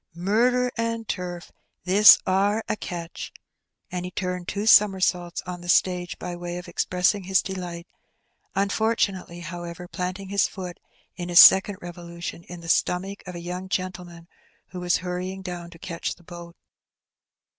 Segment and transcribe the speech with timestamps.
[0.15, 1.51] Murder and turf!
[1.83, 3.31] this are a catch!
[3.61, 7.85] *' And he turned two somersaults on the stage by way of expressing his delight,
[8.55, 10.79] unfortunately, however, planting his foot
[11.17, 14.27] in his second revolution in the stomach of a young gentleman
[14.69, 16.55] who was hurrying down to catch the boat.